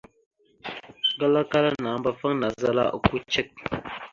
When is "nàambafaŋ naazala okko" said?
1.83-3.15